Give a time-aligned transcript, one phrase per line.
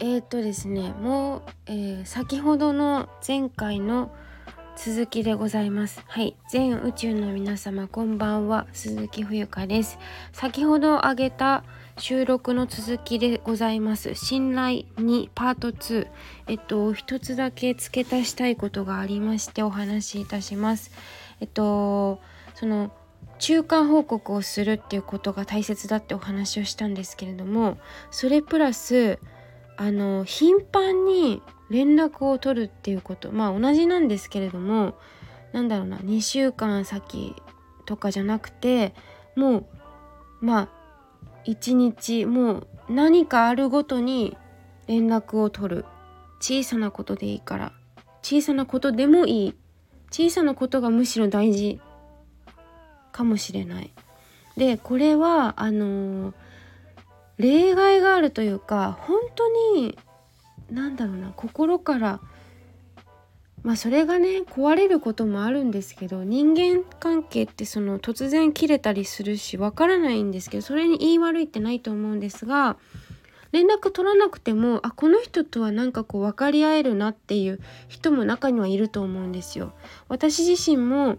[0.00, 4.14] えっ、とですねもう、えー、先ほどの前回の
[4.76, 6.04] 続きでございます。
[6.06, 8.68] はい全宇宙の皆様こんばんは。
[8.72, 9.98] 鈴木冬香です。
[10.32, 11.64] 先ほど挙げた
[11.98, 14.14] 収録の続きでございます。
[14.14, 16.06] 信頼2パート2
[16.46, 20.92] えっと一つだけ付け足したいことがありましてお話しいたします。
[21.40, 22.20] えっと
[22.54, 22.92] その
[23.40, 27.78] 中間報告をするっていうことが大切だってお話をしたんですけれども
[28.10, 29.18] それプラス
[29.80, 34.98] あの頻繁に連絡を取るっていうことまあ同じなんですけれども
[35.52, 37.36] なんだろうな2週間先
[37.86, 38.92] とかじゃなくて
[39.36, 39.66] もう
[40.40, 40.68] まあ
[41.44, 44.36] 一日もう何かあるごとに
[44.88, 45.84] 連絡を取る
[46.40, 47.72] 小さなことでいいから
[48.22, 49.54] 小さなことでもいい
[50.10, 51.80] 小さなことがむしろ大事
[53.12, 53.92] かもしれない。
[54.56, 56.47] でこれはあのー
[57.38, 59.96] 例外があるというか本当に
[60.70, 62.20] 何だろうな心から
[63.62, 72.76] まあそれがね壊れることもあるんですけど人間関係ってその突然切れたりするしわからないんですけどそれに言い悪いってないと思うんですが
[73.52, 79.72] 連絡取らなくてもあこの人とはなんかこう分かり合えるなっていう人も中にはいると思うんですよ。
[80.08, 81.18] 私自身も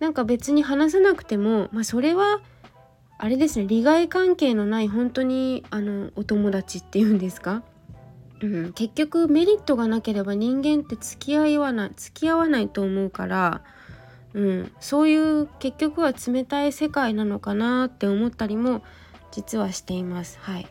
[0.00, 2.40] なんか別に話さなくても、まあ、それは
[3.18, 7.62] あれですね利害関係のない本当にあのお友達っていうんですか、
[8.40, 13.62] うん、結局メリットがなければ人間って付き合いはない付き合わないと思うから、
[14.34, 18.82] うん、そういう結局は冷たい世界なのかなって思ったりも
[19.32, 20.38] 実はしています。
[20.40, 20.68] はい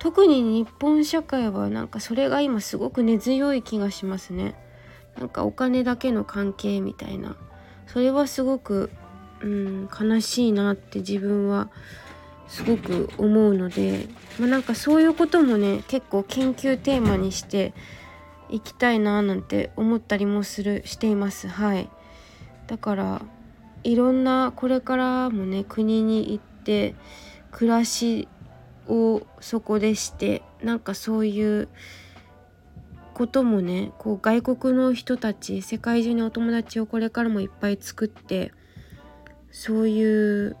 [0.00, 4.54] 特に日本社会はなんかそれが今すごく根強い気がしますね。
[5.18, 7.36] なんかお金だけの関係みたいな
[7.86, 8.90] それはすごく
[9.42, 11.68] うん、悲しいなって自分は
[12.48, 17.72] すごく思うので、まあ、なんかそういうこともね結構研究テーマにして
[18.50, 21.48] いきたいななんて思ったりもするしています。
[21.48, 21.88] はい。
[22.66, 23.22] だから
[23.84, 26.94] いろんなこれからもね国に行って
[27.50, 28.28] 暮らし
[28.88, 31.68] をそこでしてなんかそういう
[33.14, 38.52] こともねこう外国の人たち世界中にお友達をこれからもいっぱい作って
[39.50, 40.56] そういう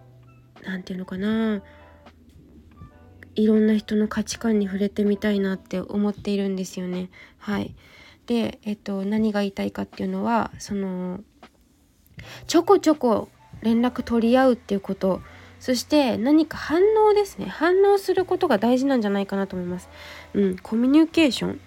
[0.62, 1.62] 何て言うのかな。
[3.36, 7.10] いろんな人の価値観に触れてみたいなって思っているんですよね。
[7.38, 7.74] はい、
[8.26, 11.20] で、えっと、何が言いたいかっていうのはその
[12.46, 13.28] ちょこちょこ
[13.62, 15.22] 連絡取り合うっていうこと。
[15.58, 17.46] そして何か反応ですね。
[17.46, 19.90] 反応することが大事なんじゃないかなと思います。
[20.32, 21.60] うん、コミュニケーション。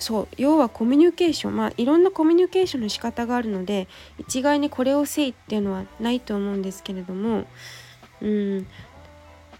[0.00, 3.86] そう要はコミュニケーションまあいろんなコミュニケーションの仕方があるので
[4.18, 7.46] 一概にこれをせいっていうのはないと思うんですけれども
[8.20, 8.66] うん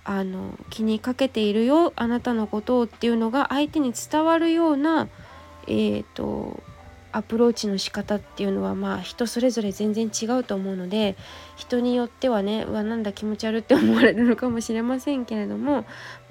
[0.02, 5.08] あの気にかけているよあなたのことをっていうのが相手に伝わるような
[5.66, 6.62] えーと、
[7.12, 11.16] アプローチの仕方っていうのはまあ人それぞれ全然違うと思うので
[11.56, 15.84] 人によってはねうわなんだ気持ち悪って思われるのかもしれませんけれども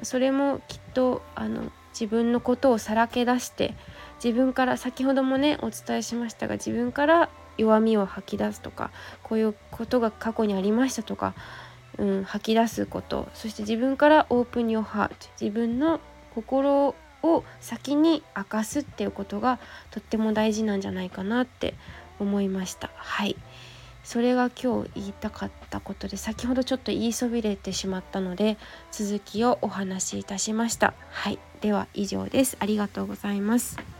[0.04, 3.76] それもきっとあの自分のことをさらけ出して
[4.24, 8.92] 自分から先ほどもねお伝えしましたが自分から弱みを吐き出すとか
[9.24, 11.34] こういうことが過去にありましたとか、
[11.98, 16.00] うん、吐き出すことそして自分からオープン your heart 自分の
[16.34, 19.60] 心を先に明かすっていうことが
[19.92, 21.74] とっても大事なんじゃないかなって
[22.20, 22.90] 思いました。
[22.96, 23.36] はい。
[24.04, 28.58] それが今日言いたかったことで先ほどちょっと言いそびれてしまったので
[28.92, 30.94] 続きをお話しいたしました。
[31.10, 31.40] はい。
[31.62, 32.58] では以上です。
[32.60, 33.99] ありがとうございます。